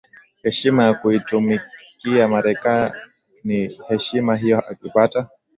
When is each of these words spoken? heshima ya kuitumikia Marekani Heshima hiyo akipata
heshima 0.43 0.83
ya 0.83 0.93
kuitumikia 0.93 2.27
Marekani 2.27 3.79
Heshima 3.87 4.35
hiyo 4.35 4.59
akipata 4.59 5.27